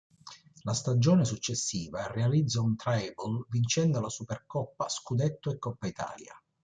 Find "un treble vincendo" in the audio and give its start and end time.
2.59-3.99